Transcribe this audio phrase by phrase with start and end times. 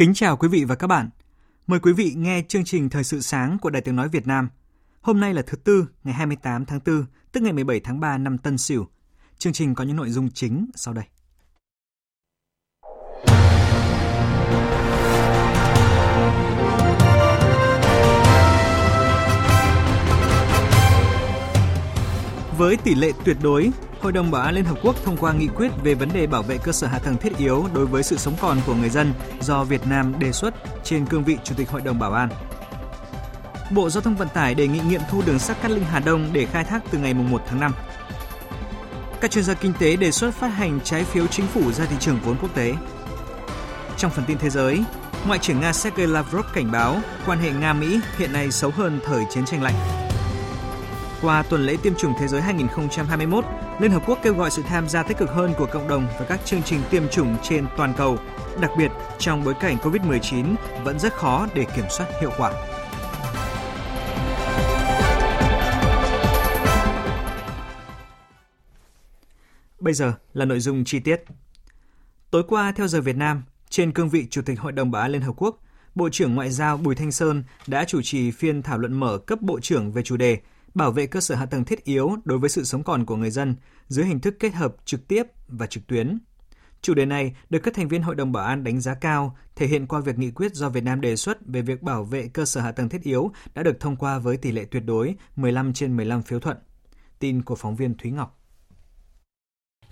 [0.00, 1.10] Kính chào quý vị và các bạn.
[1.66, 4.48] Mời quý vị nghe chương trình Thời sự sáng của Đài Tiếng Nói Việt Nam.
[5.00, 8.38] Hôm nay là thứ Tư, ngày 28 tháng 4, tức ngày 17 tháng 3 năm
[8.38, 8.86] Tân Sửu.
[9.38, 11.04] Chương trình có những nội dung chính sau đây.
[22.58, 25.46] Với tỷ lệ tuyệt đối, Hội đồng Bảo an Liên Hợp Quốc thông qua nghị
[25.46, 28.16] quyết về vấn đề bảo vệ cơ sở hạ tầng thiết yếu đối với sự
[28.16, 31.70] sống còn của người dân do Việt Nam đề xuất trên cương vị Chủ tịch
[31.70, 32.28] Hội đồng Bảo an.
[33.70, 36.28] Bộ Giao thông Vận tải đề nghị nghiệm thu đường sắt Cát Linh Hà Đông
[36.32, 37.72] để khai thác từ ngày 1 tháng 5.
[39.20, 41.96] Các chuyên gia kinh tế đề xuất phát hành trái phiếu chính phủ ra thị
[42.00, 42.74] trường vốn quốc tế.
[43.96, 44.84] Trong phần tin thế giới,
[45.26, 49.24] Ngoại trưởng Nga Sergei Lavrov cảnh báo quan hệ Nga-Mỹ hiện nay xấu hơn thời
[49.30, 50.09] chiến tranh lạnh.
[51.22, 53.44] Qua tuần lễ tiêm chủng thế giới 2021,
[53.80, 56.26] Liên Hợp Quốc kêu gọi sự tham gia tích cực hơn của cộng đồng và
[56.28, 58.18] các chương trình tiêm chủng trên toàn cầu,
[58.60, 60.54] đặc biệt trong bối cảnh COVID-19
[60.84, 62.52] vẫn rất khó để kiểm soát hiệu quả.
[69.80, 71.22] Bây giờ là nội dung chi tiết.
[72.30, 75.10] Tối qua theo giờ Việt Nam, trên cương vị Chủ tịch Hội đồng Bảo an
[75.10, 75.58] Liên Hợp Quốc,
[75.94, 79.40] Bộ trưởng Ngoại giao Bùi Thanh Sơn đã chủ trì phiên thảo luận mở cấp
[79.42, 80.38] bộ trưởng về chủ đề
[80.74, 83.30] bảo vệ cơ sở hạ tầng thiết yếu đối với sự sống còn của người
[83.30, 83.56] dân
[83.88, 86.18] dưới hình thức kết hợp trực tiếp và trực tuyến.
[86.82, 89.66] Chủ đề này được các thành viên Hội đồng Bảo an đánh giá cao, thể
[89.66, 92.44] hiện qua việc nghị quyết do Việt Nam đề xuất về việc bảo vệ cơ
[92.44, 95.72] sở hạ tầng thiết yếu đã được thông qua với tỷ lệ tuyệt đối 15
[95.72, 96.56] trên 15 phiếu thuận.
[97.18, 98.39] Tin của phóng viên Thúy Ngọc.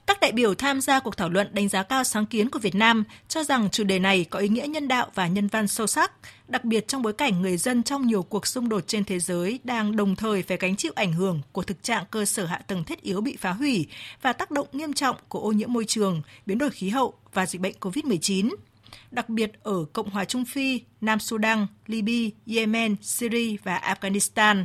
[0.08, 2.74] Các đại biểu tham gia cuộc thảo luận đánh giá cao sáng kiến của Việt
[2.74, 5.86] Nam, cho rằng chủ đề này có ý nghĩa nhân đạo và nhân văn sâu
[5.86, 6.12] sắc,
[6.48, 9.60] đặc biệt trong bối cảnh người dân trong nhiều cuộc xung đột trên thế giới
[9.64, 12.84] đang đồng thời phải gánh chịu ảnh hưởng của thực trạng cơ sở hạ tầng
[12.84, 13.86] thiết yếu bị phá hủy
[14.22, 17.46] và tác động nghiêm trọng của ô nhiễm môi trường, biến đổi khí hậu và
[17.46, 18.50] dịch bệnh COVID-19
[19.10, 24.64] đặc biệt ở Cộng hòa Trung Phi, Nam Sudan, Libya, Yemen, Syria và Afghanistan.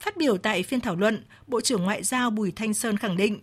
[0.00, 3.40] Phát biểu tại phiên thảo luận, Bộ trưởng Ngoại giao Bùi Thanh Sơn khẳng định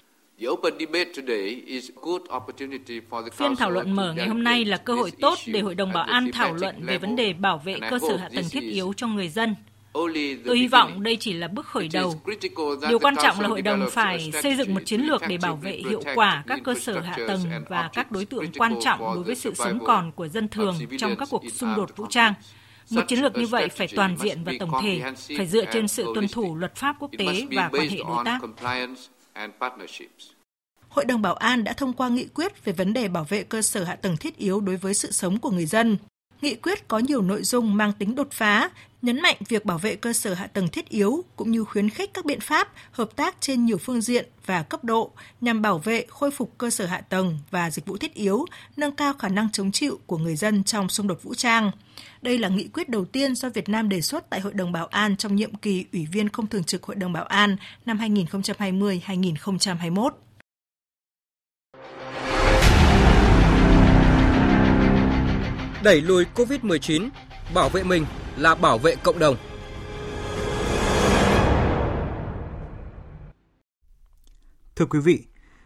[3.33, 6.03] Phiên thảo luận mở ngày hôm nay là cơ hội tốt để Hội đồng Bảo
[6.03, 9.07] an thảo luận về vấn đề bảo vệ cơ sở hạ tầng thiết yếu cho
[9.07, 9.55] người dân.
[10.45, 12.21] Tôi hy vọng đây chỉ là bước khởi đầu.
[12.89, 15.81] Điều quan trọng là hội đồng phải xây dựng một chiến lược để bảo vệ
[15.89, 19.35] hiệu quả các cơ sở hạ tầng và các đối tượng quan trọng đối với
[19.35, 22.33] sự sống còn của dân thường trong các cuộc xung đột vũ trang.
[22.89, 25.01] Một chiến lược như vậy phải toàn diện và tổng thể,
[25.37, 28.39] phải dựa trên sự tuân thủ luật pháp quốc tế và quan hệ đối tác.
[30.89, 33.61] Hội đồng Bảo an đã thông qua nghị quyết về vấn đề bảo vệ cơ
[33.61, 35.97] sở hạ tầng thiết yếu đối với sự sống của người dân.
[36.41, 38.69] Nghị quyết có nhiều nội dung mang tính đột phá,
[39.01, 42.13] nhấn mạnh việc bảo vệ cơ sở hạ tầng thiết yếu cũng như khuyến khích
[42.13, 46.05] các biện pháp hợp tác trên nhiều phương diện và cấp độ nhằm bảo vệ,
[46.09, 48.45] khôi phục cơ sở hạ tầng và dịch vụ thiết yếu,
[48.77, 51.71] nâng cao khả năng chống chịu của người dân trong xung đột vũ trang.
[52.21, 54.87] Đây là nghị quyết đầu tiên do Việt Nam đề xuất tại Hội đồng Bảo
[54.87, 60.09] an trong nhiệm kỳ Ủy viên không thường trực Hội đồng Bảo an năm 2020-2021.
[65.83, 67.09] Đẩy lùi COVID-19,
[67.53, 68.05] bảo vệ mình
[68.37, 69.35] là bảo vệ cộng đồng.
[74.75, 75.23] Thưa quý vị,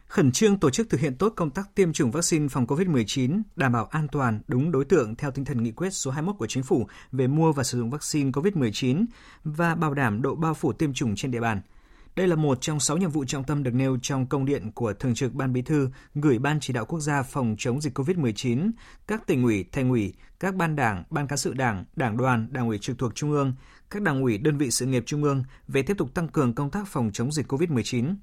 [0.10, 3.72] khẩn trương tổ chức thực hiện tốt công tác tiêm chủng vaccine phòng COVID-19, đảm
[3.72, 6.64] bảo an toàn, đúng đối tượng theo tinh thần nghị quyết số 21 của Chính
[6.64, 9.06] phủ về mua và sử dụng vaccine COVID-19
[9.44, 11.62] và bảo đảm độ bao phủ tiêm chủng trên địa bàn–
[12.20, 14.94] đây là một trong sáu nhiệm vụ trọng tâm được nêu trong công điện của
[14.94, 18.72] Thường trực Ban Bí thư gửi Ban Chỉ đạo Quốc gia phòng chống dịch COVID-19,
[19.08, 22.68] các tỉnh ủy, thành ủy, các ban đảng, ban cán sự đảng, đảng đoàn, đảng
[22.68, 23.54] ủy trực thuộc Trung ương,
[23.90, 26.72] các đảng ủy đơn vị sự nghiệp Trung ương về tiếp tục tăng cường công
[26.72, 28.16] tác phòng chống dịch COVID-19.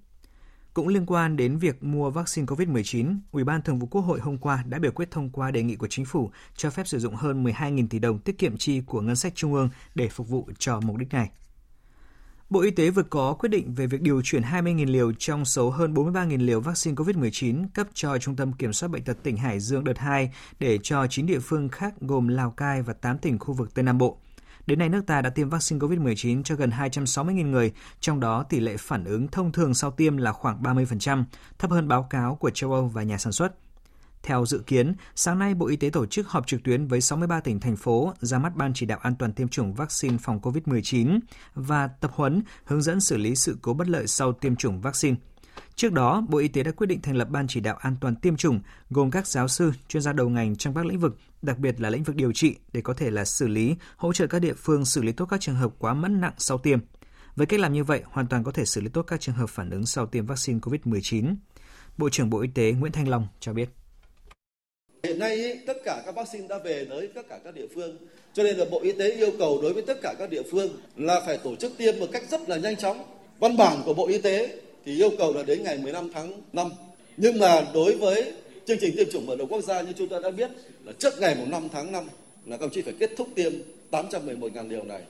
[0.77, 4.39] Cũng liên quan đến việc mua vaccine COVID-19, Ủy ban Thường vụ Quốc hội hôm
[4.39, 7.15] qua đã biểu quyết thông qua đề nghị của chính phủ cho phép sử dụng
[7.15, 10.49] hơn 12.000 tỷ đồng tiết kiệm chi của ngân sách trung ương để phục vụ
[10.59, 11.31] cho mục đích này.
[12.51, 15.71] Bộ Y tế vừa có quyết định về việc điều chuyển 20.000 liều trong số
[15.71, 19.61] hơn 43.000 liều vaccine COVID-19 cấp cho Trung tâm Kiểm soát Bệnh tật tỉnh Hải
[19.61, 23.39] Dương đợt 2 để cho 9 địa phương khác gồm Lào Cai và 8 tỉnh
[23.39, 24.19] khu vực Tây Nam Bộ.
[24.67, 28.61] Đến nay, nước ta đã tiêm vaccine COVID-19 cho gần 260.000 người, trong đó tỷ
[28.61, 31.25] lệ phản ứng thông thường sau tiêm là khoảng 30%,
[31.59, 33.53] thấp hơn báo cáo của châu Âu và nhà sản xuất.
[34.23, 37.41] Theo dự kiến, sáng nay Bộ Y tế tổ chức họp trực tuyến với 63
[37.41, 41.19] tỉnh thành phố ra mắt Ban chỉ đạo an toàn tiêm chủng vaccine phòng COVID-19
[41.55, 45.17] và tập huấn hướng dẫn xử lý sự cố bất lợi sau tiêm chủng vaccine.
[45.77, 48.17] Trước đó, Bộ Y tế đã quyết định thành lập Ban chỉ đạo an toàn
[48.17, 51.59] tiêm chủng gồm các giáo sư, chuyên gia đầu ngành trong các lĩnh vực, đặc
[51.59, 54.39] biệt là lĩnh vực điều trị để có thể là xử lý, hỗ trợ các
[54.39, 56.79] địa phương xử lý tốt các trường hợp quá mẫn nặng sau tiêm.
[57.37, 59.51] Với cách làm như vậy, hoàn toàn có thể xử lý tốt các trường hợp
[59.51, 61.35] phản ứng sau tiêm vaccine COVID-19.
[61.99, 63.69] Bộ trưởng Bộ Y tế Nguyễn Thanh Long cho biết.
[65.03, 67.97] Hiện nay ý, tất cả các vaccine đã về tới tất cả các địa phương.
[68.33, 70.69] Cho nên là Bộ Y tế yêu cầu đối với tất cả các địa phương
[70.97, 73.05] là phải tổ chức tiêm một cách rất là nhanh chóng.
[73.39, 76.71] Văn bản của Bộ Y tế thì yêu cầu là đến ngày 15 tháng 5.
[77.17, 78.33] Nhưng mà đối với
[78.67, 80.51] chương trình tiêm chủng mở đầu quốc gia như chúng ta đã biết
[80.85, 82.05] là trước ngày 5 tháng 5
[82.47, 83.53] là các ông chí phải kết thúc tiêm
[83.91, 85.03] 811.000 liều này.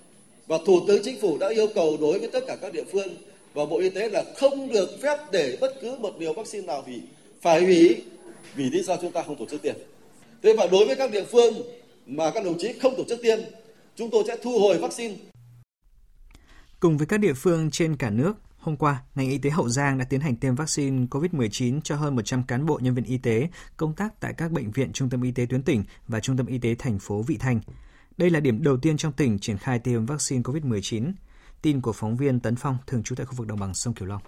[0.47, 3.09] Và Thủ tướng Chính phủ đã yêu cầu đối với tất cả các địa phương
[3.55, 6.83] và Bộ Y tế là không được phép để bất cứ một liều vaccine nào
[6.83, 7.03] hủy,
[7.41, 8.03] phải hủy
[8.55, 9.75] vì lý do chúng ta không tổ chức tiêm.
[10.43, 11.55] Thế và đối với các địa phương
[12.07, 13.39] mà các đồng chí không tổ chức tiêm,
[13.97, 15.15] chúng tôi sẽ thu hồi vaccine.
[16.81, 18.33] Cùng với các địa phương trên cả nước,
[18.67, 22.17] hôm qua, ngành y tế Hậu Giang đã tiến hành tiêm vaccine COVID-19 cho hơn
[22.17, 25.23] 100 cán bộ nhân viên y tế công tác tại các bệnh viện Trung tâm
[25.23, 27.61] Y tế tuyến tỉnh và Trung tâm Y tế thành phố Vị Thanh.
[28.17, 31.13] Đây là điểm đầu tiên trong tỉnh triển khai tiêm vaccine COVID-19.
[31.63, 34.09] Tin của phóng viên Tấn Phong, thường trú tại khu vực đồng bằng sông Kiều
[34.09, 34.23] Long.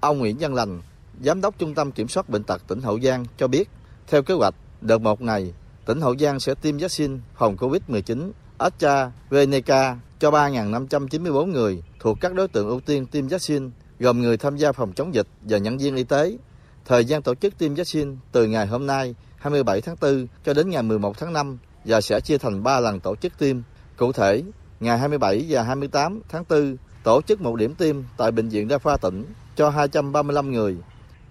[0.00, 0.82] Ông Nguyễn Văn Lành,
[1.20, 3.68] Giám đốc Trung tâm Kiểm soát Bệnh tật tỉnh Hậu Giang cho biết,
[4.06, 5.52] theo kế hoạch, đợt một này,
[5.86, 8.30] tỉnh Hậu Giang sẽ tiêm vaccine phòng COVID-19
[8.62, 13.70] AstraZeneca cho 3.594 người thuộc các đối tượng ưu tiên tiêm vaccine,
[14.00, 16.36] gồm người tham gia phòng chống dịch và nhân viên y tế.
[16.84, 20.70] Thời gian tổ chức tiêm vaccine từ ngày hôm nay 27 tháng 4 cho đến
[20.70, 23.56] ngày 11 tháng 5 và sẽ chia thành 3 lần tổ chức tiêm.
[23.96, 24.42] Cụ thể,
[24.80, 28.78] ngày 27 và 28 tháng 4 tổ chức một điểm tiêm tại Bệnh viện Đa
[28.78, 29.24] khoa tỉnh
[29.56, 30.76] cho 235 người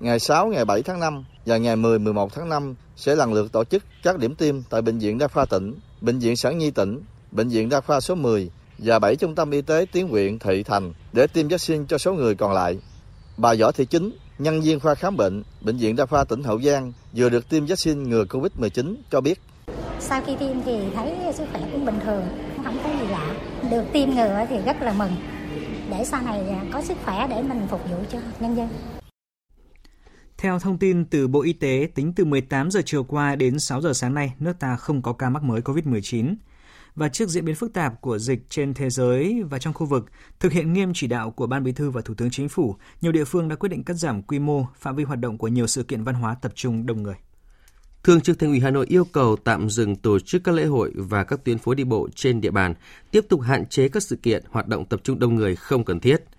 [0.02, 3.52] Ngày 6, ngày 7 tháng 5 và ngày 10, 11 tháng 5 sẽ lần lượt
[3.52, 6.72] tổ chức các điểm tiêm tại Bệnh viện Đa khoa tỉnh, Bệnh viện Sản Nhi
[6.72, 7.00] tỉnh,
[7.32, 10.64] Bệnh viện Đa khoa số 10 và 7 trung tâm y tế tuyến huyện, thị
[10.64, 12.78] thành để tiêm vaccine cho số người còn lại.
[13.38, 16.62] Bà Võ Thị Chính, nhân viên khoa khám bệnh, Bệnh viện Đa khoa tỉnh Hậu
[16.62, 19.42] Giang vừa được tiêm vaccine ngừa Covid-19 cho biết.
[20.00, 22.24] Sau khi tiêm thì thấy sức khỏe cũng bình thường,
[22.66, 23.36] không có gì lạ.
[23.72, 25.12] Được tiêm ngừa thì rất là mừng
[25.92, 26.42] để sau này
[26.74, 28.70] có sức khỏe để mình phục vụ cho nhân dân.
[30.38, 33.82] Theo thông tin từ Bộ Y tế, tính từ 18 giờ chiều qua đến 6
[33.82, 36.36] giờ sáng nay, nước ta không có ca mắc mới COVID-19.
[36.96, 40.06] Và trước diễn biến phức tạp của dịch trên thế giới và trong khu vực,
[40.40, 43.12] thực hiện nghiêm chỉ đạo của Ban Bí thư và Thủ tướng Chính phủ, nhiều
[43.12, 45.68] địa phương đã quyết định cắt giảm quy mô, phạm vi hoạt động của nhiều
[45.68, 47.16] sự kiện văn hóa tập trung đông người.
[48.04, 50.92] Thường trực Thành ủy Hà Nội yêu cầu tạm dừng tổ chức các lễ hội
[50.96, 52.74] và các tuyến phố đi bộ trên địa bàn,
[53.12, 56.00] tiếp tục hạn chế các sự kiện hoạt động tập trung đông người không cần
[56.00, 56.24] thiết–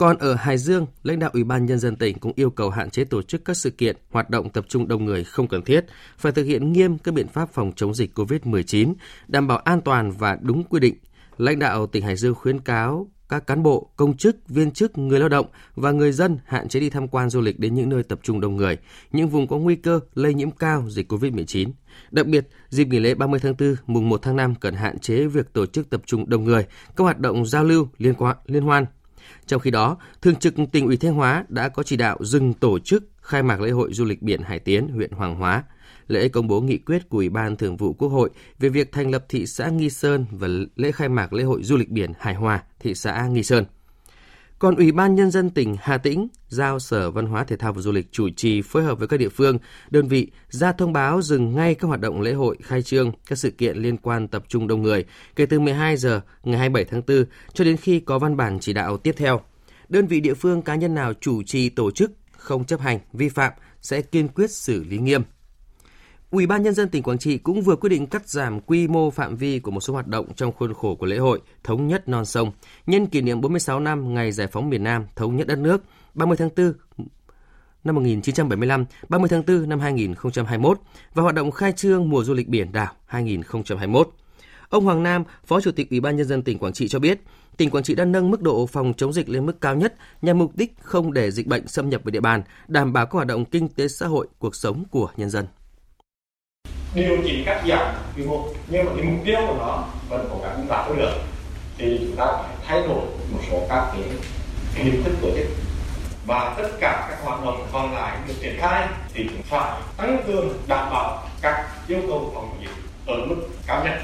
[0.00, 2.90] còn ở Hải Dương, lãnh đạo Ủy ban Nhân dân tỉnh cũng yêu cầu hạn
[2.90, 5.84] chế tổ chức các sự kiện, hoạt động tập trung đông người không cần thiết,
[6.18, 8.94] phải thực hiện nghiêm các biện pháp phòng chống dịch COVID-19,
[9.28, 10.94] đảm bảo an toàn và đúng quy định.
[11.38, 15.20] Lãnh đạo tỉnh Hải Dương khuyến cáo các cán bộ, công chức, viên chức, người
[15.20, 18.02] lao động và người dân hạn chế đi tham quan du lịch đến những nơi
[18.02, 18.78] tập trung đông người,
[19.12, 21.70] những vùng có nguy cơ lây nhiễm cao dịch COVID-19.
[22.10, 25.26] Đặc biệt, dịp nghỉ lễ 30 tháng 4, mùng 1 tháng 5 cần hạn chế
[25.26, 26.66] việc tổ chức tập trung đông người,
[26.96, 28.84] các hoạt động giao lưu, liên quan, liên hoan,
[29.46, 32.78] trong khi đó, Thường trực tỉnh ủy Thanh Hóa đã có chỉ đạo dừng tổ
[32.78, 35.64] chức khai mạc lễ hội du lịch biển Hải Tiến, huyện Hoàng Hóa.
[36.08, 39.10] Lễ công bố nghị quyết của Ủy ban Thường vụ Quốc hội về việc thành
[39.10, 42.34] lập thị xã Nghi Sơn và lễ khai mạc lễ hội du lịch biển Hải
[42.34, 43.64] Hòa, thị xã Nghi Sơn.
[44.60, 47.82] Còn Ủy ban Nhân dân tỉnh Hà Tĩnh giao Sở Văn hóa Thể thao và
[47.82, 49.58] Du lịch chủ trì phối hợp với các địa phương,
[49.90, 53.38] đơn vị ra thông báo dừng ngay các hoạt động lễ hội khai trương, các
[53.38, 55.04] sự kiện liên quan tập trung đông người
[55.36, 58.72] kể từ 12 giờ ngày 27 tháng 4 cho đến khi có văn bản chỉ
[58.72, 59.40] đạo tiếp theo.
[59.88, 63.28] Đơn vị địa phương cá nhân nào chủ trì tổ chức không chấp hành, vi
[63.28, 63.52] phạm
[63.82, 65.22] sẽ kiên quyết xử lý nghiêm.
[66.30, 69.10] Ủy ban nhân dân tỉnh Quảng Trị cũng vừa quyết định cắt giảm quy mô
[69.10, 72.08] phạm vi của một số hoạt động trong khuôn khổ của lễ hội Thống nhất
[72.08, 72.52] non sông
[72.86, 75.82] nhân kỷ niệm 46 năm ngày giải phóng miền Nam thống nhất đất nước
[76.14, 76.72] 30 tháng 4
[77.84, 80.80] năm 1975, 30 tháng 4 năm 2021
[81.14, 84.10] và hoạt động khai trương mùa du lịch biển đảo 2021.
[84.68, 87.20] Ông Hoàng Nam, Phó Chủ tịch Ủy ban nhân dân tỉnh Quảng Trị cho biết,
[87.56, 90.38] tỉnh Quảng Trị đã nâng mức độ phòng chống dịch lên mức cao nhất nhằm
[90.38, 93.26] mục đích không để dịch bệnh xâm nhập vào địa bàn, đảm bảo các hoạt
[93.26, 95.46] động kinh tế xã hội, cuộc sống của nhân dân
[96.94, 100.38] điều chỉnh cắt giảm quy mô, nhưng mà cái mục tiêu của nó vẫn cố
[100.42, 101.12] gắng đạt được
[101.78, 104.02] thì chúng ta phải thay đổi một số các cái
[104.74, 105.46] hình thức tổ chức
[106.26, 110.22] và tất cả các hoạt động còn lại được triển khai thì cũng phải tăng
[110.26, 112.70] cường đảm bảo các yêu cầu phòng dịch
[113.06, 113.94] ở mức cao nhất.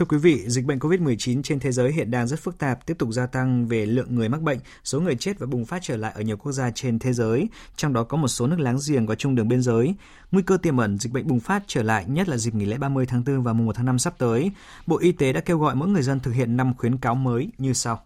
[0.00, 2.98] Thưa quý vị, dịch bệnh COVID-19 trên thế giới hiện đang rất phức tạp, tiếp
[2.98, 5.96] tục gia tăng về lượng người mắc bệnh, số người chết và bùng phát trở
[5.96, 8.78] lại ở nhiều quốc gia trên thế giới, trong đó có một số nước láng
[8.88, 9.94] giềng có chung đường biên giới.
[10.30, 12.78] Nguy cơ tiềm ẩn dịch bệnh bùng phát trở lại nhất là dịp nghỉ lễ
[12.78, 14.50] 30 tháng 4 và mùng 1 tháng 5 sắp tới.
[14.86, 17.50] Bộ Y tế đã kêu gọi mỗi người dân thực hiện 5 khuyến cáo mới
[17.58, 18.00] như sau.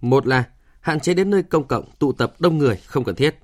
[0.00, 0.44] Một là
[0.80, 3.38] hạn chế đến nơi công cộng tụ tập đông người không cần thiết.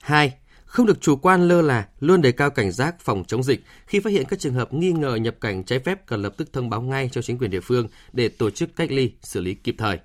[0.00, 0.34] Hai,
[0.76, 3.64] không được chủ quan lơ là, luôn đề cao cảnh giác phòng chống dịch.
[3.86, 6.52] Khi phát hiện các trường hợp nghi ngờ nhập cảnh trái phép cần lập tức
[6.52, 9.54] thông báo ngay cho chính quyền địa phương để tổ chức cách ly, xử lý
[9.54, 9.98] kịp thời.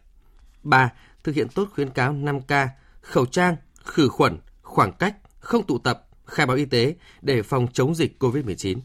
[0.63, 0.91] 3.
[1.23, 2.67] Thực hiện tốt khuyến cáo 5K,
[3.01, 7.67] khẩu trang, khử khuẩn, khoảng cách, không tụ tập, khai báo y tế để phòng
[7.73, 8.77] chống dịch COVID-19.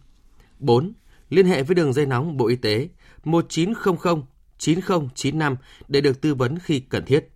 [0.59, 0.93] 4.
[1.31, 2.89] Liên hệ với đường dây nóng Bộ Y tế
[3.25, 4.23] 1900
[4.59, 5.57] 9095
[5.89, 7.29] để được tư vấn khi cần thiết.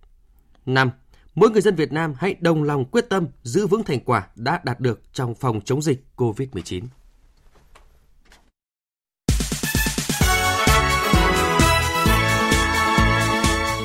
[0.65, 0.91] 5
[1.35, 4.61] mỗi người dân Việt Nam hãy đồng lòng quyết tâm giữ vững thành quả đã
[4.63, 6.83] đạt được trong phòng chống dịch COVID-19.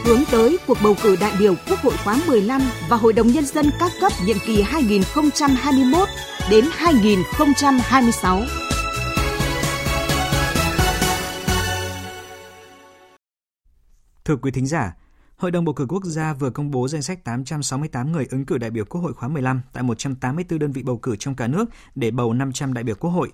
[0.05, 3.47] Hướng tới cuộc bầu cử đại biểu Quốc hội khóa 15 và Hội đồng Nhân
[3.47, 6.09] dân các cấp nhiệm kỳ 2021
[6.51, 8.43] đến 2026.
[14.25, 14.97] Thưa quý thính giả,
[15.37, 18.59] Hội đồng bầu cử quốc gia vừa công bố danh sách 868 người ứng cử
[18.59, 21.65] đại biểu Quốc hội khóa 15 tại 184 đơn vị bầu cử trong cả nước
[21.95, 23.33] để bầu 500 đại biểu Quốc hội.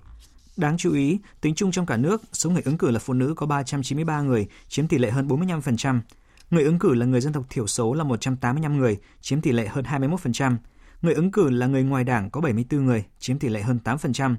[0.57, 3.33] Đáng chú ý, tính chung trong cả nước, số người ứng cử là phụ nữ
[3.37, 5.99] có 393 người, chiếm tỷ lệ hơn 45%.
[6.51, 9.67] Người ứng cử là người dân tộc thiểu số là 185 người, chiếm tỷ lệ
[9.67, 10.55] hơn 21%.
[11.01, 14.35] Người ứng cử là người ngoài đảng có 74 người, chiếm tỷ lệ hơn 8%.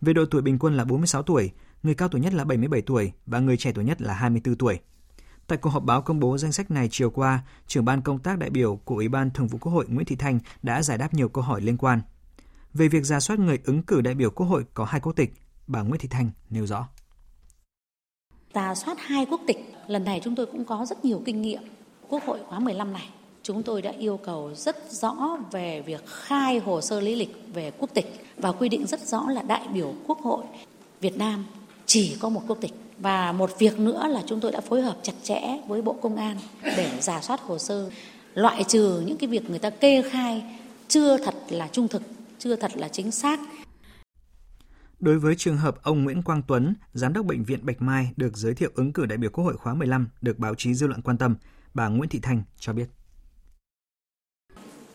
[0.00, 1.50] Về độ tuổi bình quân là 46 tuổi,
[1.82, 4.78] người cao tuổi nhất là 77 tuổi và người trẻ tuổi nhất là 24 tuổi.
[5.52, 8.38] Tại cuộc họp báo công bố danh sách này chiều qua, trưởng ban công tác
[8.38, 11.14] đại biểu của Ủy ban Thường vụ Quốc hội Nguyễn Thị Thanh đã giải đáp
[11.14, 12.00] nhiều câu hỏi liên quan.
[12.74, 15.32] Về việc ra soát người ứng cử đại biểu Quốc hội có hai quốc tịch,
[15.66, 16.88] bà Nguyễn Thị Thanh nêu rõ.
[18.54, 21.62] Ra soát hai quốc tịch, lần này chúng tôi cũng có rất nhiều kinh nghiệm.
[22.08, 23.08] Quốc hội khóa 15 này,
[23.42, 27.70] chúng tôi đã yêu cầu rất rõ về việc khai hồ sơ lý lịch về
[27.78, 30.44] quốc tịch và quy định rất rõ là đại biểu Quốc hội
[31.00, 31.46] Việt Nam
[31.92, 34.96] chỉ có một quốc tịch và một việc nữa là chúng tôi đã phối hợp
[35.02, 37.90] chặt chẽ với Bộ Công an để giả soát hồ sơ,
[38.34, 40.44] loại trừ những cái việc người ta kê khai
[40.88, 42.02] chưa thật là trung thực,
[42.38, 43.40] chưa thật là chính xác.
[45.00, 48.36] Đối với trường hợp ông Nguyễn Quang Tuấn, giám đốc bệnh viện Bạch Mai được
[48.36, 51.02] giới thiệu ứng cử đại biểu Quốc hội khóa 15 được báo chí dư luận
[51.02, 51.36] quan tâm,
[51.74, 52.86] bà Nguyễn Thị Thành cho biết.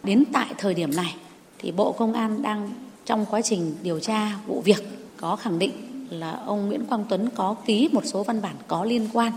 [0.03, 1.15] Đến tại thời điểm này
[1.59, 2.73] thì Bộ Công an đang
[3.05, 4.83] trong quá trình điều tra vụ việc
[5.17, 8.83] có khẳng định là ông Nguyễn Quang Tuấn có ký một số văn bản có
[8.83, 9.31] liên quan.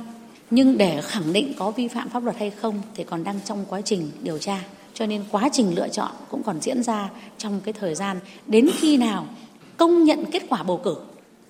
[0.51, 3.65] Nhưng để khẳng định có vi phạm pháp luật hay không thì còn đang trong
[3.69, 4.65] quá trình điều tra.
[4.95, 8.69] Cho nên quá trình lựa chọn cũng còn diễn ra trong cái thời gian đến
[8.79, 9.27] khi nào
[9.77, 10.97] công nhận kết quả bầu cử.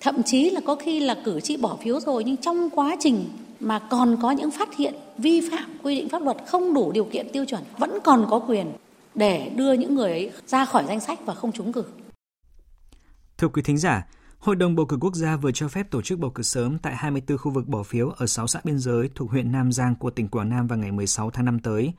[0.01, 3.29] Thậm chí là có khi là cử tri bỏ phiếu rồi nhưng trong quá trình
[3.59, 7.05] mà còn có những phát hiện vi phạm quy định pháp luật không đủ điều
[7.05, 8.73] kiện tiêu chuẩn vẫn còn có quyền
[9.15, 11.83] để đưa những người ấy ra khỏi danh sách và không trúng cử.
[13.37, 14.07] Thưa quý thính giả,
[14.41, 16.95] Hội đồng bầu cử quốc gia vừa cho phép tổ chức bầu cử sớm tại
[16.95, 20.09] 24 khu vực bỏ phiếu ở 6 xã biên giới thuộc huyện Nam Giang của
[20.09, 21.93] tỉnh Quảng Nam vào ngày 16 tháng 5 tới.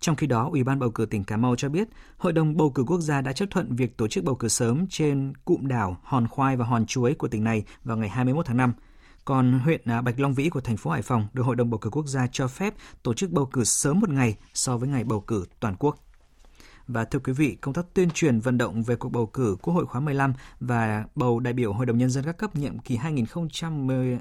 [0.00, 2.70] Trong khi đó, Ủy ban bầu cử tỉnh Cà Mau cho biết, Hội đồng bầu
[2.70, 5.96] cử quốc gia đã chấp thuận việc tổ chức bầu cử sớm trên cụm đảo
[6.02, 8.72] Hòn Khoai và Hòn Chuối của tỉnh này vào ngày 21 tháng 5.
[9.24, 11.78] Còn huyện à, Bạch Long Vĩ của thành phố Hải Phòng được Hội đồng bầu
[11.78, 15.04] cử quốc gia cho phép tổ chức bầu cử sớm một ngày so với ngày
[15.04, 16.07] bầu cử toàn quốc.
[16.88, 19.74] Và thưa quý vị, công tác tuyên truyền vận động về cuộc bầu cử Quốc
[19.74, 22.96] hội khóa 15 và bầu đại biểu Hội đồng Nhân dân các cấp nhiệm kỳ
[22.96, 24.18] 2010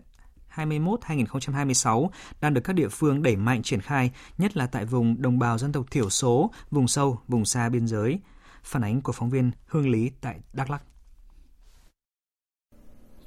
[0.56, 2.08] 2021-2026
[2.42, 5.58] đang được các địa phương đẩy mạnh triển khai, nhất là tại vùng đồng bào
[5.58, 8.20] dân tộc thiểu số, vùng sâu, vùng xa biên giới.
[8.64, 10.84] Phản ánh của phóng viên Hương Lý tại Đắk Lắk.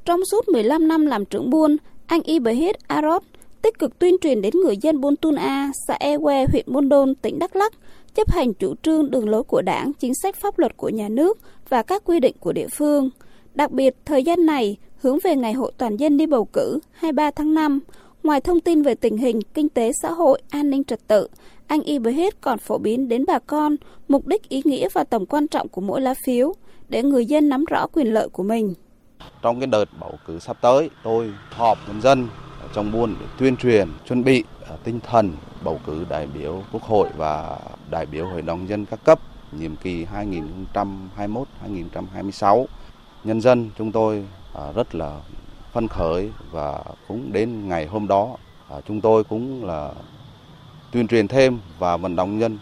[0.05, 3.23] Trong suốt 15 năm làm trưởng buôn, anh Ibrahim Arot
[3.63, 7.15] tích cực tuyên truyền đến người dân Buôn Tun A, xã Ewe, huyện Buôn Đôn,
[7.15, 7.73] tỉnh Đắk Lắk
[8.15, 11.39] chấp hành chủ trương đường lối của đảng, chính sách pháp luật của nhà nước
[11.69, 13.11] và các quy định của địa phương.
[13.55, 17.31] Đặc biệt, thời gian này hướng về Ngày hội toàn dân đi bầu cử 23
[17.31, 17.81] tháng 5,
[18.23, 21.29] ngoài thông tin về tình hình kinh tế xã hội, an ninh trật tự,
[21.67, 23.77] anh Ibrahim còn phổ biến đến bà con
[24.09, 26.55] mục đích ý nghĩa và tầm quan trọng của mỗi lá phiếu
[26.89, 28.75] để người dân nắm rõ quyền lợi của mình.
[29.43, 32.29] Trong cái đợt bầu cử sắp tới, tôi họp nhân dân
[32.73, 35.33] trong buôn để tuyên truyền, chuẩn bị à, tinh thần
[35.65, 37.59] bầu cử đại biểu Quốc hội và
[37.91, 39.19] đại biểu Hội đồng dân các cấp
[39.53, 40.07] nhiệm kỳ
[40.75, 42.67] 2021-2026.
[43.25, 44.25] Nhân dân chúng tôi
[44.55, 45.21] à, rất là
[45.73, 48.37] phân khởi và cũng đến ngày hôm đó
[48.71, 49.93] à, chúng tôi cũng là
[50.93, 52.59] tuyên truyền thêm và vận động nhân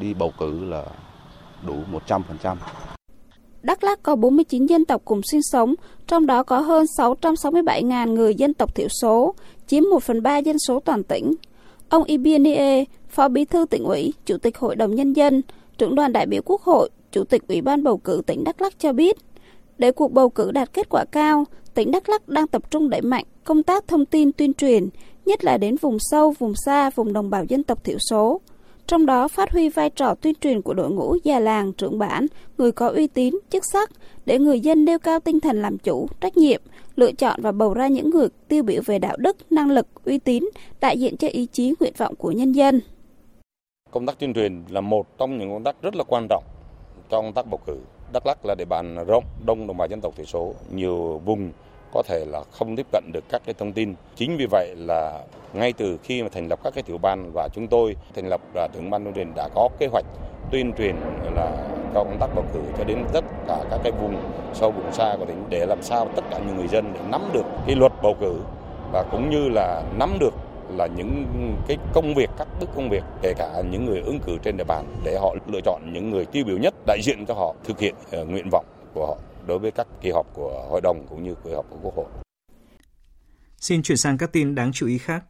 [0.00, 0.84] đi bầu cử là
[1.66, 2.56] đủ 100%.
[3.62, 5.74] Đắk Lắk có 49 dân tộc cùng sinh sống,
[6.06, 9.34] trong đó có hơn 667.000 người dân tộc thiểu số,
[9.66, 11.34] chiếm 1 phần 3 dân số toàn tỉnh.
[11.88, 15.42] Ông Ibinie, Phó Bí thư tỉnh ủy, Chủ tịch Hội đồng Nhân dân,
[15.78, 18.78] trưởng đoàn đại biểu Quốc hội, Chủ tịch Ủy ban bầu cử tỉnh Đắk Lắk
[18.78, 19.16] cho biết,
[19.78, 23.00] để cuộc bầu cử đạt kết quả cao, tỉnh Đắk Lắk đang tập trung đẩy
[23.00, 24.88] mạnh công tác thông tin tuyên truyền,
[25.26, 28.40] nhất là đến vùng sâu, vùng xa, vùng đồng bào dân tộc thiểu số.
[28.86, 32.26] Trong đó phát huy vai trò tuyên truyền của đội ngũ già làng, trưởng bản,
[32.58, 33.90] người có uy tín, chức sắc
[34.26, 36.60] để người dân nêu cao tinh thần làm chủ, trách nhiệm,
[36.96, 40.18] lựa chọn và bầu ra những người tiêu biểu về đạo đức, năng lực, uy
[40.18, 40.44] tín,
[40.80, 42.80] đại diện cho ý chí nguyện vọng của nhân dân.
[43.90, 46.44] Công tác tuyên truyền là một trong những công tác rất là quan trọng
[47.08, 47.76] trong công tác bầu cử.
[48.12, 51.52] Đắk Lắk là địa bàn rộng, đông đồng bào dân tộc thiểu số, nhiều vùng
[51.92, 53.94] có thể là không tiếp cận được các cái thông tin.
[54.16, 55.20] Chính vì vậy là
[55.52, 58.40] ngay từ khi mà thành lập các cái tiểu ban và chúng tôi thành lập
[58.54, 60.04] là trưởng ban tuyên truyền đã có kế hoạch
[60.50, 60.96] tuyên truyền
[61.34, 64.16] là cho công tác bầu cử cho đến tất cả các cái vùng
[64.54, 67.22] sâu vùng xa của tỉnh để làm sao tất cả những người dân để nắm
[67.32, 68.40] được cái luật bầu cử
[68.92, 70.34] và cũng như là nắm được
[70.76, 71.26] là những
[71.68, 74.64] cái công việc các bước công việc kể cả những người ứng cử trên địa
[74.64, 77.78] bàn để họ lựa chọn những người tiêu biểu nhất đại diện cho họ thực
[77.78, 81.24] hiện uh, nguyện vọng của họ đối với các kỳ họp của hội đồng cũng
[81.24, 82.06] như kỳ họp của quốc hội.
[83.58, 85.24] Xin chuyển sang các tin đáng chú ý khác.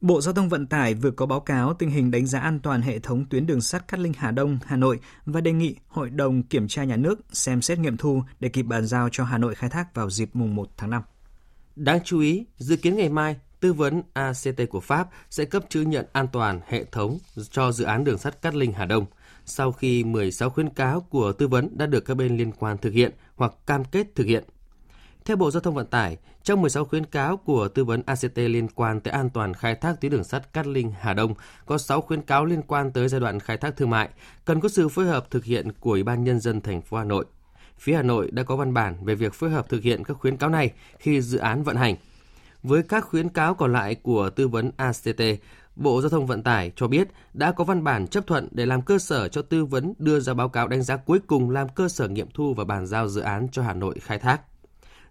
[0.00, 2.82] Bộ Giao thông Vận tải vừa có báo cáo tình hình đánh giá an toàn
[2.82, 6.10] hệ thống tuyến đường sắt Cát Linh Hà Đông, Hà Nội và đề nghị Hội
[6.10, 9.38] đồng Kiểm tra Nhà nước xem xét nghiệm thu để kịp bàn giao cho Hà
[9.38, 11.02] Nội khai thác vào dịp mùng 1 tháng 5.
[11.76, 15.90] Đáng chú ý, dự kiến ngày mai, tư vấn ACT của Pháp sẽ cấp chứng
[15.90, 17.18] nhận an toàn hệ thống
[17.50, 19.06] cho dự án đường sắt Cát Linh Hà Đông
[19.44, 22.92] sau khi 16 khuyến cáo của tư vấn đã được các bên liên quan thực
[22.92, 24.44] hiện hoặc cam kết thực hiện.
[25.24, 28.68] Theo Bộ Giao thông Vận tải, trong 16 khuyến cáo của tư vấn ACT liên
[28.68, 31.34] quan tới an toàn khai thác tuyến đường sắt Cát Linh Hà Đông,
[31.66, 34.08] có 6 khuyến cáo liên quan tới giai đoạn khai thác thương mại,
[34.44, 37.04] cần có sự phối hợp thực hiện của Ủy ban nhân dân thành phố Hà
[37.04, 37.24] Nội.
[37.78, 40.36] Phía Hà Nội đã có văn bản về việc phối hợp thực hiện các khuyến
[40.36, 41.96] cáo này khi dự án vận hành.
[42.62, 45.20] Với các khuyến cáo còn lại của tư vấn ACT,
[45.76, 48.82] Bộ Giao thông Vận tải cho biết đã có văn bản chấp thuận để làm
[48.82, 51.88] cơ sở cho tư vấn đưa ra báo cáo đánh giá cuối cùng làm cơ
[51.88, 54.40] sở nghiệm thu và bàn giao dự án cho Hà Nội khai thác.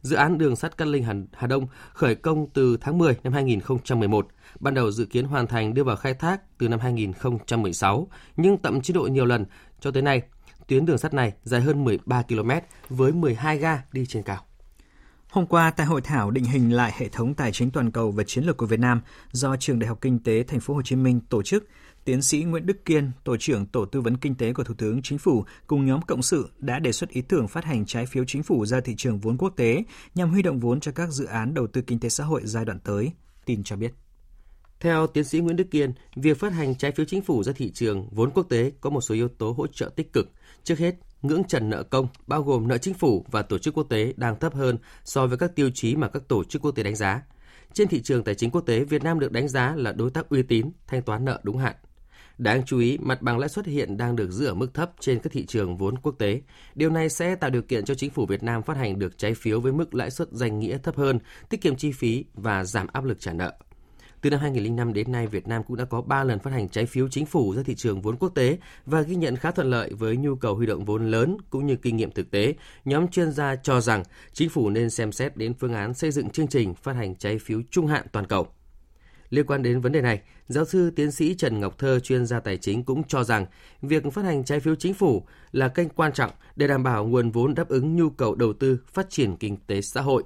[0.02, 4.28] Dự án đường sắt Cát Linh Hà, Đông khởi công từ tháng 10 năm 2011,
[4.60, 8.82] ban đầu dự kiến hoàn thành đưa vào khai thác từ năm 2016, nhưng tậm
[8.82, 9.46] chế độ nhiều lần
[9.80, 10.22] cho tới nay.
[10.68, 12.52] Tuyến đường sắt này dài hơn 13 km
[12.90, 14.46] với 12 ga đi trên cao.
[15.34, 18.24] Hôm qua tại hội thảo định hình lại hệ thống tài chính toàn cầu và
[18.24, 20.96] chiến lược của Việt Nam do Trường Đại học Kinh tế Thành phố Hồ Chí
[20.96, 21.68] Minh tổ chức,
[22.06, 25.02] tiến sĩ Nguyễn Đức Kiên, tổ trưởng tổ tư vấn kinh tế của Thủ tướng
[25.02, 28.24] Chính phủ cùng nhóm cộng sự đã đề xuất ý tưởng phát hành trái phiếu
[28.28, 29.84] chính phủ ra thị trường vốn quốc tế
[30.16, 32.66] nhằm huy động vốn cho các dự án đầu tư kinh tế xã hội giai
[32.66, 33.12] đoạn tới.
[33.46, 33.94] Tin cho biết.
[34.80, 37.72] Theo tiến sĩ Nguyễn Đức Kiên, việc phát hành trái phiếu chính phủ ra thị
[37.72, 40.32] trường vốn quốc tế có một số yếu tố hỗ trợ tích cực.
[40.64, 43.88] Trước hết, ngưỡng trần nợ công bao gồm nợ chính phủ và tổ chức quốc
[43.90, 46.84] tế đang thấp hơn so với các tiêu chí mà các tổ chức quốc tế
[46.84, 47.22] đánh giá.
[47.74, 50.30] Trên thị trường tài chính quốc tế, Việt Nam được đánh giá là đối tác
[50.30, 51.76] uy tín, thanh toán nợ đúng hạn.
[52.38, 55.20] Đáng chú ý, mặt bằng lãi suất hiện đang được giữ ở mức thấp trên
[55.20, 56.42] các thị trường vốn quốc tế.
[56.76, 59.34] Điều này sẽ tạo điều kiện cho chính phủ Việt Nam phát hành được trái
[59.34, 62.88] phiếu với mức lãi suất danh nghĩa thấp hơn, tiết kiệm chi phí và giảm
[62.94, 63.54] áp lực trả nợ.
[64.24, 66.86] Từ năm 2005 đến nay, Việt Nam cũng đã có 3 lần phát hành trái
[66.86, 69.94] phiếu chính phủ ra thị trường vốn quốc tế và ghi nhận khá thuận lợi
[69.94, 72.54] với nhu cầu huy động vốn lớn cũng như kinh nghiệm thực tế.
[72.86, 76.30] Nhóm chuyên gia cho rằng chính phủ nên xem xét đến phương án xây dựng
[76.30, 78.48] chương trình phát hành trái phiếu trung hạn toàn cầu.
[79.30, 82.40] Liên quan đến vấn đề này, giáo sư tiến sĩ Trần Ngọc Thơ, chuyên gia
[82.40, 83.46] tài chính cũng cho rằng
[83.82, 87.32] việc phát hành trái phiếu chính phủ là kênh quan trọng để đảm bảo nguồn
[87.32, 90.24] vốn đáp ứng nhu cầu đầu tư phát triển kinh tế xã hội.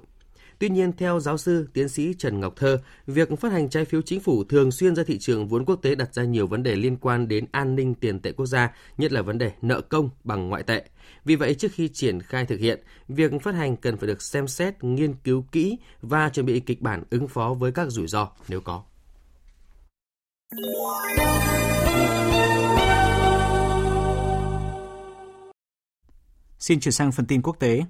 [0.58, 4.02] Tuy nhiên, theo giáo sư tiến sĩ Trần Ngọc Thơ, việc phát hành trái phiếu
[4.02, 6.76] chính phủ thường xuyên ra thị trường vốn quốc tế đặt ra nhiều vấn đề
[6.76, 10.10] liên quan đến an ninh tiền tệ quốc gia, nhất là vấn đề nợ công
[10.24, 10.84] bằng ngoại tệ.
[11.24, 14.48] Vì vậy, trước khi triển khai thực hiện, việc phát hành cần phải được xem
[14.48, 18.28] xét, nghiên cứu kỹ và chuẩn bị kịch bản ứng phó với các rủi ro
[18.48, 18.82] nếu có.
[26.58, 27.82] Xin chuyển sang phần tin quốc tế.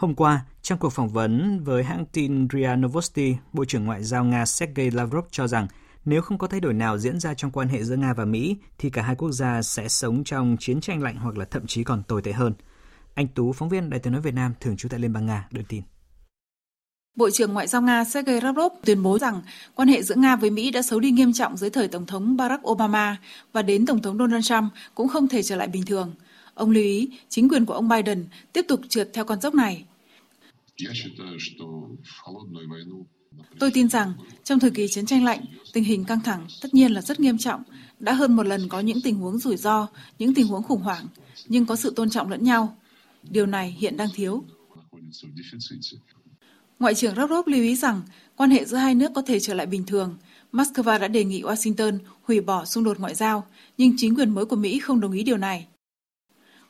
[0.00, 4.24] Hôm qua, trong cuộc phỏng vấn với hãng tin RIA Novosti, Bộ trưởng Ngoại giao
[4.24, 5.66] Nga Sergei Lavrov cho rằng
[6.04, 8.56] nếu không có thay đổi nào diễn ra trong quan hệ giữa Nga và Mỹ,
[8.78, 11.84] thì cả hai quốc gia sẽ sống trong chiến tranh lạnh hoặc là thậm chí
[11.84, 12.54] còn tồi tệ hơn.
[13.14, 15.48] Anh Tú, phóng viên Đài tiếng nói Việt Nam, thường trú tại Liên bang Nga,
[15.50, 15.82] đưa tin.
[17.16, 19.42] Bộ trưởng Ngoại giao Nga Sergei Lavrov tuyên bố rằng
[19.74, 22.36] quan hệ giữa Nga với Mỹ đã xấu đi nghiêm trọng dưới thời Tổng thống
[22.36, 23.16] Barack Obama
[23.52, 26.14] và đến Tổng thống Donald Trump cũng không thể trở lại bình thường.
[26.54, 29.84] Ông lưu ý chính quyền của ông Biden tiếp tục trượt theo con dốc này
[33.58, 34.12] Tôi tin rằng
[34.44, 35.40] trong thời kỳ chiến tranh lạnh,
[35.72, 37.62] tình hình căng thẳng tất nhiên là rất nghiêm trọng.
[37.98, 39.88] Đã hơn một lần có những tình huống rủi ro,
[40.18, 41.06] những tình huống khủng hoảng,
[41.48, 42.76] nhưng có sự tôn trọng lẫn nhau.
[43.22, 44.44] Điều này hiện đang thiếu.
[46.78, 48.02] Ngoại trưởng Lavrov lưu ý rằng
[48.36, 50.18] quan hệ giữa hai nước có thể trở lại bình thường.
[50.52, 53.46] Moscow đã đề nghị Washington hủy bỏ xung đột ngoại giao,
[53.78, 55.66] nhưng chính quyền mới của Mỹ không đồng ý điều này.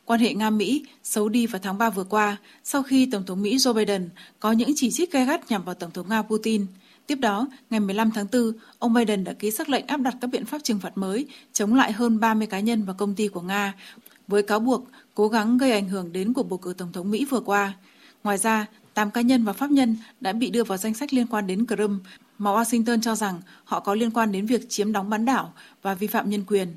[0.04, 3.56] Quan hệ Nga-Mỹ xấu đi vào tháng 3 vừa qua sau khi Tổng thống Mỹ
[3.56, 4.08] Joe Biden
[4.40, 6.66] có những chỉ trích gay gắt nhằm vào Tổng thống Nga Putin.
[7.06, 10.26] Tiếp đó, ngày 15 tháng 4, ông Biden đã ký sắc lệnh áp đặt các
[10.26, 13.40] biện pháp trừng phạt mới chống lại hơn 30 cá nhân và công ty của
[13.40, 13.74] Nga
[14.28, 14.84] với cáo buộc
[15.14, 17.72] cố gắng gây ảnh hưởng đến cuộc bầu cử Tổng thống Mỹ vừa qua.
[18.24, 21.26] Ngoài ra, 8 cá nhân và pháp nhân đã bị đưa vào danh sách liên
[21.26, 21.98] quan đến Crimea
[22.38, 25.94] mà Washington cho rằng họ có liên quan đến việc chiếm đóng bán đảo và
[25.94, 26.68] vi phạm nhân quyền.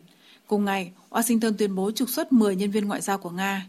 [0.48, 3.66] Cùng ngày, Washington tuyên bố trục xuất 10 nhân viên ngoại giao của Nga.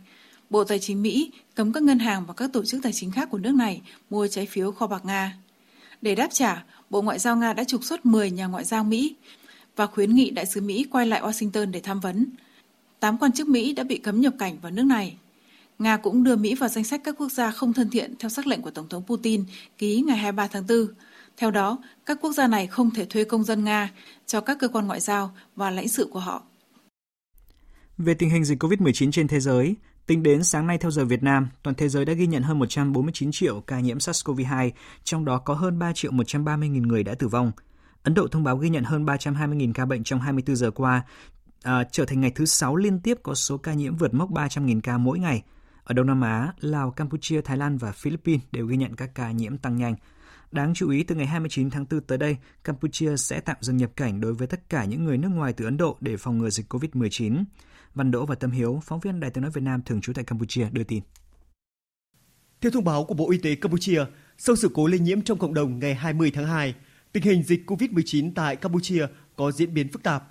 [0.50, 3.28] Bộ Tài chính Mỹ cấm các ngân hàng và các tổ chức tài chính khác
[3.30, 5.36] của nước này mua trái phiếu kho bạc Nga.
[6.02, 9.14] Để đáp trả, Bộ Ngoại giao Nga đã trục xuất 10 nhà ngoại giao Mỹ
[9.76, 12.26] và khuyến nghị đại sứ Mỹ quay lại Washington để tham vấn.
[13.00, 15.16] Tám quan chức Mỹ đã bị cấm nhập cảnh vào nước này.
[15.78, 18.46] Nga cũng đưa Mỹ vào danh sách các quốc gia không thân thiện theo sắc
[18.46, 19.44] lệnh của Tổng thống Putin
[19.78, 20.88] ký ngày 23 tháng 4.
[21.36, 23.90] Theo đó, các quốc gia này không thể thuê công dân Nga
[24.26, 26.42] cho các cơ quan ngoại giao và lãnh sự của họ.
[27.98, 29.76] Về tình hình dịch COVID-19 trên thế giới,
[30.06, 32.58] tính đến sáng nay theo giờ Việt Nam, toàn thế giới đã ghi nhận hơn
[32.58, 34.70] 149 triệu ca nhiễm SARS-CoV-2,
[35.04, 37.52] trong đó có hơn 3 triệu 130 nghìn người đã tử vong.
[38.02, 41.02] Ấn Độ thông báo ghi nhận hơn 320.000 ca bệnh trong 24 giờ qua,
[41.62, 44.80] à, trở thành ngày thứ 6 liên tiếp có số ca nhiễm vượt mốc 300.000
[44.80, 45.42] ca mỗi ngày.
[45.84, 49.30] Ở Đông Nam Á, Lào, Campuchia, Thái Lan và Philippines đều ghi nhận các ca
[49.30, 49.94] nhiễm tăng nhanh.
[50.52, 53.90] Đáng chú ý, từ ngày 29 tháng 4 tới đây, Campuchia sẽ tạm dừng nhập
[53.96, 56.50] cảnh đối với tất cả những người nước ngoài từ Ấn Độ để phòng ngừa
[56.50, 57.44] dịch COVID-19.
[57.94, 60.24] Văn Đỗ và Tâm Hiếu, phóng viên Đài tiếng nói Việt Nam thường trú tại
[60.24, 61.02] Campuchia đưa tin.
[62.60, 64.04] Theo thông báo của Bộ Y tế Campuchia,
[64.38, 66.74] sau sự cố lây nhiễm trong cộng đồng ngày 20 tháng 2,
[67.12, 70.24] tình hình dịch COVID-19 tại Campuchia có diễn biến phức tạp.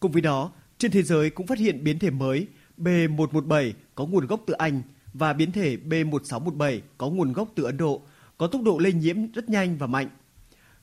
[0.00, 2.46] Cùng với đó, trên thế giới cũng phát hiện biến thể mới
[2.78, 7.76] B117 có nguồn gốc từ Anh và biến thể B1617 có nguồn gốc từ Ấn
[7.76, 8.02] Độ,
[8.38, 10.08] có tốc độ lây nhiễm rất nhanh và mạnh.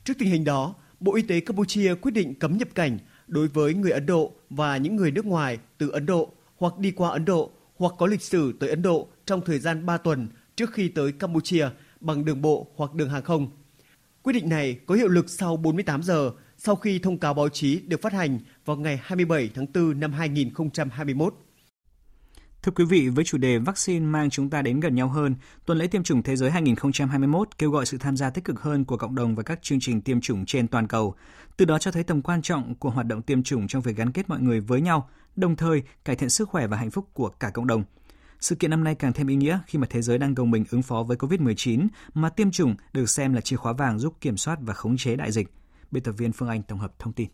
[0.03, 2.97] Trước tình hình đó, Bộ Y tế Campuchia quyết định cấm nhập cảnh
[3.31, 6.91] đối với người Ấn Độ và những người nước ngoài từ Ấn Độ hoặc đi
[6.91, 10.27] qua Ấn Độ hoặc có lịch sử tới Ấn Độ trong thời gian 3 tuần
[10.55, 13.47] trước khi tới Campuchia bằng đường bộ hoặc đường hàng không.
[14.21, 17.79] Quyết định này có hiệu lực sau 48 giờ sau khi thông cáo báo chí
[17.79, 21.35] được phát hành vào ngày 27 tháng 4 năm 2021.
[22.63, 25.77] Thưa quý vị, với chủ đề vaccine mang chúng ta đến gần nhau hơn, tuần
[25.77, 28.97] lễ tiêm chủng thế giới 2021 kêu gọi sự tham gia tích cực hơn của
[28.97, 31.15] cộng đồng và các chương trình tiêm chủng trên toàn cầu.
[31.57, 34.11] Từ đó cho thấy tầm quan trọng của hoạt động tiêm chủng trong việc gắn
[34.11, 37.29] kết mọi người với nhau, đồng thời cải thiện sức khỏe và hạnh phúc của
[37.29, 37.83] cả cộng đồng.
[38.39, 40.65] Sự kiện năm nay càng thêm ý nghĩa khi mà thế giới đang gồng mình
[40.71, 44.37] ứng phó với COVID-19 mà tiêm chủng được xem là chìa khóa vàng giúp kiểm
[44.37, 45.47] soát và khống chế đại dịch.
[45.91, 47.27] Biên tập viên Phương Anh tổng hợp thông tin.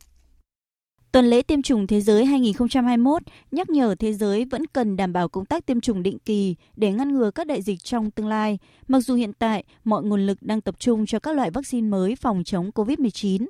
[1.18, 5.30] Tuần lễ tiêm chủng thế giới 2021 nhắc nhở thế giới vẫn cần đảm bảo
[5.30, 8.60] công tác tiêm chủng định kỳ để ngăn ngừa các đại dịch trong tương lai,
[8.88, 12.16] mặc dù hiện tại mọi nguồn lực đang tập trung cho các loại vaccine mới
[12.16, 13.48] phòng chống COVID-19.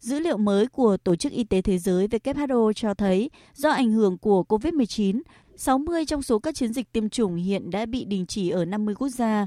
[0.00, 3.92] Dữ liệu mới của Tổ chức Y tế Thế giới WHO cho thấy do ảnh
[3.92, 5.20] hưởng của COVID-19,
[5.56, 8.94] 60 trong số các chiến dịch tiêm chủng hiện đã bị đình chỉ ở 50
[8.94, 9.46] quốc gia.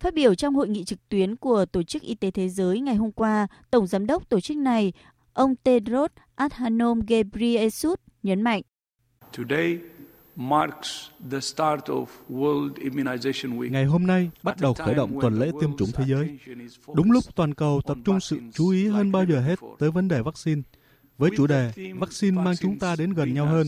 [0.00, 2.94] Phát biểu trong hội nghị trực tuyến của Tổ chức Y tế Thế giới ngày
[2.94, 4.92] hôm qua, Tổng Giám đốc tổ chức này,
[5.32, 8.62] ông Tedros Adhanom Ghebreyesus nhấn mạnh.
[13.70, 16.38] Ngày hôm nay bắt đầu khởi động tuần lễ tiêm chủng thế giới.
[16.94, 20.08] Đúng lúc toàn cầu tập trung sự chú ý hơn bao giờ hết tới vấn
[20.08, 20.62] đề vaccine.
[21.20, 23.66] Với chủ đề Vaccine mang chúng ta đến gần nhau hơn,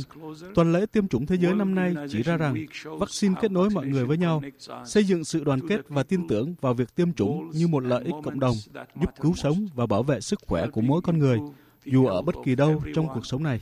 [0.55, 2.55] tuần lễ tiêm chủng thế giới năm nay chỉ ra rằng
[2.99, 4.43] vaccine kết nối mọi người với nhau,
[4.87, 8.05] xây dựng sự đoàn kết và tin tưởng vào việc tiêm chủng như một lợi
[8.05, 8.57] ích cộng đồng,
[9.01, 11.39] giúp cứu sống và bảo vệ sức khỏe của mỗi con người,
[11.85, 13.61] dù ở bất kỳ đâu trong cuộc sống này.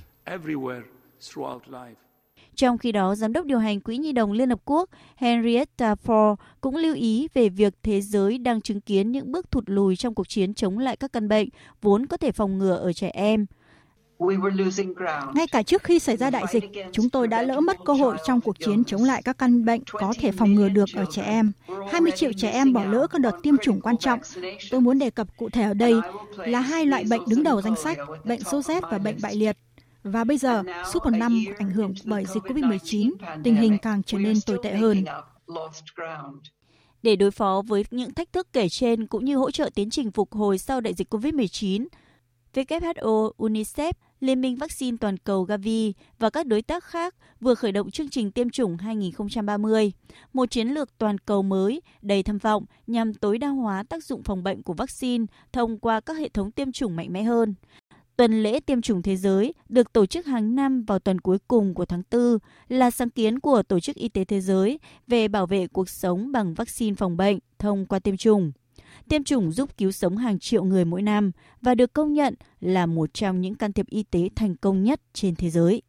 [2.55, 6.37] Trong khi đó, Giám đốc điều hành Quỹ Nhi đồng Liên Hợp Quốc Henrietta Ford
[6.61, 10.15] cũng lưu ý về việc thế giới đang chứng kiến những bước thụt lùi trong
[10.15, 11.49] cuộc chiến chống lại các căn bệnh
[11.83, 13.47] vốn có thể phòng ngừa ở trẻ em.
[15.35, 18.17] Ngay cả trước khi xảy ra đại dịch, chúng tôi đã lỡ mất cơ hội
[18.27, 21.23] trong cuộc chiến chống lại các căn bệnh có thể phòng ngừa được ở trẻ
[21.23, 21.53] em.
[21.93, 24.21] 20 triệu trẻ em bỏ lỡ các đợt tiêm chủng quan trọng.
[24.71, 25.95] Tôi muốn đề cập cụ thể ở đây
[26.37, 29.57] là hai loại bệnh đứng đầu danh sách, bệnh sốt rét và bệnh bại liệt.
[30.05, 33.13] Và bây giờ, suốt một năm ảnh hưởng bởi dịch COVID-19,
[33.45, 35.05] tình hình càng trở nên tồi tệ hơn.
[37.03, 40.11] Để đối phó với những thách thức kể trên cũng như hỗ trợ tiến trình
[40.11, 41.87] phục hồi sau đại dịch COVID-19,
[42.55, 47.73] WHO, UNICEF, Liên minh vaccine toàn cầu Gavi và các đối tác khác vừa khởi
[47.73, 49.93] động chương trình tiêm chủng 2030,
[50.33, 54.23] một chiến lược toàn cầu mới đầy tham vọng nhằm tối đa hóa tác dụng
[54.23, 57.55] phòng bệnh của vaccine thông qua các hệ thống tiêm chủng mạnh mẽ hơn.
[58.17, 61.75] Tuần lễ tiêm chủng thế giới được tổ chức hàng năm vào tuần cuối cùng
[61.75, 65.47] của tháng 4 là sáng kiến của Tổ chức Y tế Thế giới về bảo
[65.47, 68.53] vệ cuộc sống bằng vaccine phòng bệnh thông qua tiêm chủng.
[69.09, 71.31] Tiêm chủng giúp cứu sống hàng triệu người mỗi năm
[71.63, 75.01] và được công nhận là một trong những can thiệp y tế thành công nhất
[75.13, 75.83] trên thế giới.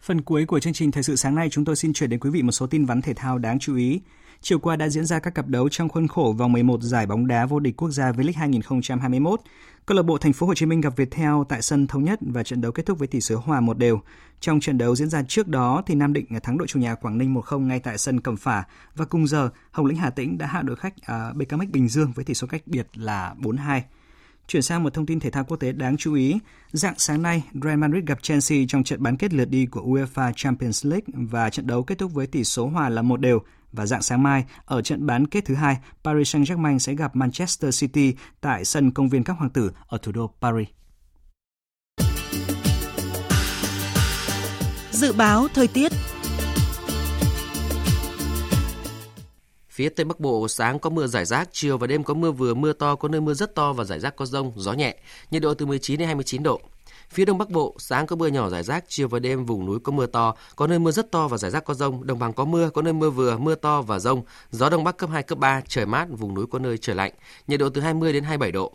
[0.00, 2.30] Phần cuối của chương trình Thời sự sáng nay, chúng tôi xin chuyển đến quý
[2.30, 4.00] vị một số tin vắn thể thao đáng chú ý.
[4.40, 7.26] Chiều qua đã diễn ra các cặp đấu trong khuôn khổ vòng 11 giải bóng
[7.26, 9.40] đá vô địch quốc gia V-League 2021.
[9.86, 12.42] Câu lạc bộ Thành phố Hồ Chí Minh gặp Viettel tại sân Thống Nhất và
[12.42, 14.00] trận đấu kết thúc với tỷ số hòa một đều.
[14.40, 17.18] Trong trận đấu diễn ra trước đó thì Nam Định thắng đội chủ nhà Quảng
[17.18, 20.46] Ninh 1-0 ngay tại sân Cẩm Phả và cùng giờ Hồng Lĩnh Hà Tĩnh đã
[20.46, 23.80] hạ đội khách à, uh, BKMX Bình Dương với tỷ số cách biệt là 4-2.
[24.48, 26.38] Chuyển sang một thông tin thể thao quốc tế đáng chú ý.
[26.72, 30.32] Dạng sáng nay, Real Madrid gặp Chelsea trong trận bán kết lượt đi của UEFA
[30.36, 33.40] Champions League và trận đấu kết thúc với tỷ số hòa là một đều.
[33.72, 37.80] Và dạng sáng mai, ở trận bán kết thứ hai, Paris Saint-Germain sẽ gặp Manchester
[37.80, 40.68] City tại sân công viên các hoàng tử ở thủ đô Paris.
[44.90, 45.92] Dự báo thời tiết
[49.76, 52.54] Phía Tây Bắc Bộ sáng có mưa rải rác, chiều và đêm có mưa vừa,
[52.54, 54.96] mưa to, có nơi mưa rất to và rải rác có rông, gió nhẹ,
[55.30, 56.60] nhiệt độ từ 19 đến 29 độ.
[57.10, 59.78] Phía Đông Bắc Bộ, sáng có mưa nhỏ rải rác, chiều và đêm vùng núi
[59.80, 62.32] có mưa to, có nơi mưa rất to và rải rác có rông, đồng bằng
[62.32, 65.22] có mưa, có nơi mưa vừa, mưa to và rông, gió Đông Bắc cấp 2,
[65.22, 67.12] cấp 3, trời mát, vùng núi có nơi trời lạnh,
[67.46, 68.72] nhiệt độ từ 20 đến 27 độ.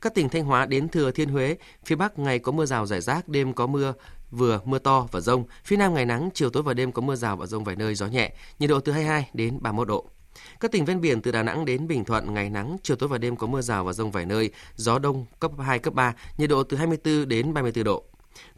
[0.00, 3.00] Các tỉnh Thanh Hóa đến Thừa Thiên Huế, phía Bắc ngày có mưa rào rải
[3.00, 3.92] rác, đêm có mưa
[4.30, 5.44] vừa, mưa to và rông.
[5.64, 7.94] Phía Nam ngày nắng, chiều tối và đêm có mưa rào và rông vài nơi,
[7.94, 10.13] gió nhẹ, nhiệt độ từ 22 đến 31 độ.
[10.60, 13.18] Các tỉnh ven biển từ Đà Nẵng đến Bình Thuận ngày nắng, chiều tối và
[13.18, 16.50] đêm có mưa rào và rông vài nơi, gió đông cấp 2 cấp 3, nhiệt
[16.50, 18.04] độ từ 24 đến 34 độ.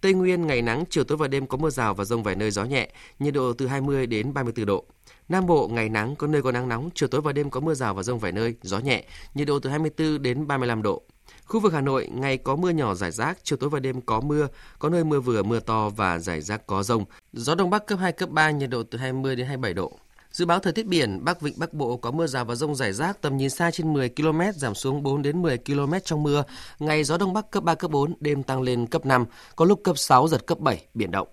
[0.01, 2.51] Tây Nguyên ngày nắng, chiều tối và đêm có mưa rào và rông vài nơi
[2.51, 4.85] gió nhẹ, nhiệt độ từ 20 đến 34 độ.
[5.29, 7.75] Nam Bộ ngày nắng có nơi có nắng nóng, chiều tối và đêm có mưa
[7.75, 11.03] rào và rông vài nơi, gió nhẹ, nhiệt độ từ 24 đến 35 độ.
[11.45, 14.21] Khu vực Hà Nội ngày có mưa nhỏ rải rác, chiều tối và đêm có
[14.21, 17.05] mưa, có nơi mưa vừa mưa to và rải rác có rông.
[17.33, 19.99] Gió đông bắc cấp 2 cấp 3, nhiệt độ từ 20 đến 27 độ.
[20.37, 22.93] Dự báo thời tiết biển, Bắc Vịnh Bắc Bộ có mưa rào và rông rải
[22.93, 26.45] rác, tầm nhìn xa trên 10 km, giảm xuống 4 đến 10 km trong mưa.
[26.79, 29.25] Ngày gió đông bắc cấp 3 cấp 4, đêm tăng lên cấp 5,
[29.57, 31.29] có lúc cấp 6 giật cấp 7, biển động.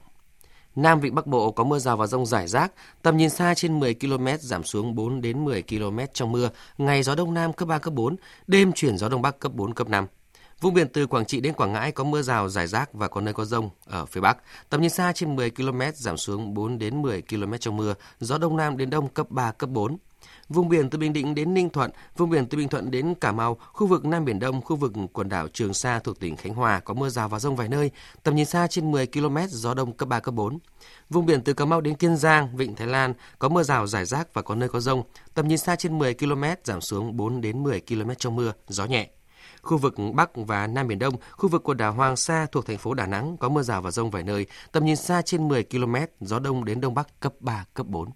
[0.76, 3.80] Nam Vịnh Bắc Bộ có mưa rào và rông rải rác, tầm nhìn xa trên
[3.80, 6.50] 10 km, giảm xuống 4 đến 10 km trong mưa.
[6.78, 8.16] Ngày gió đông nam cấp 3 cấp 4,
[8.48, 10.08] đêm chuyển gió đông bắc cấp 4 cấp 5.
[10.63, 13.21] Vùng biển từ Quảng Trị đến Quảng Ngãi có mưa rào rải rác và có
[13.21, 14.38] nơi có rông ở phía Bắc.
[14.69, 18.38] Tầm nhìn xa trên 10 km giảm xuống 4 đến 10 km trong mưa, gió
[18.38, 19.97] đông nam đến đông cấp 3 cấp 4.
[20.49, 23.32] Vùng biển từ Bình Định đến Ninh Thuận, vùng biển từ Bình Thuận đến Cà
[23.32, 26.54] Mau, khu vực Nam Biển Đông, khu vực quần đảo Trường Sa thuộc tỉnh Khánh
[26.54, 27.91] Hòa có mưa rào và rông vài nơi,
[28.23, 30.60] tầm nhìn xa trên 10 km, gió đông cấp 3, cấp 4.
[31.10, 34.06] Vùng biển từ Cà Mau đến Kiên Giang, Vịnh Thái Lan có mưa rào rải
[34.06, 37.41] rác và có nơi có rông, tầm nhìn xa trên 10 km, giảm xuống 4
[37.41, 39.10] đến 10 km trong mưa, gió nhẹ.
[39.63, 42.78] Khu vực Bắc và Nam Biển Đông, khu vực quần đảo Hoàng Sa thuộc thành
[42.78, 45.63] phố Đà Nẵng có mưa rào và rông vài nơi, tầm nhìn xa trên 10
[45.63, 48.10] km, gió đông đến đông bắc cấp 3, cấp 4.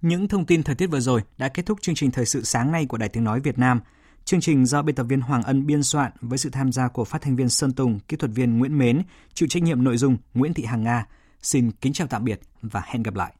[0.00, 2.72] Những thông tin thời tiết vừa rồi đã kết thúc chương trình thời sự sáng
[2.72, 3.80] nay của Đài Tiếng Nói Việt Nam.
[4.24, 7.04] Chương trình do biên tập viên Hoàng Ân biên soạn với sự tham gia của
[7.04, 9.02] phát thanh viên Sơn Tùng, kỹ thuật viên Nguyễn Mến,
[9.34, 11.06] chịu trách nhiệm nội dung Nguyễn Thị Hằng Nga.
[11.42, 13.34] Xin kính chào tạm biệt và hẹn gặp lại.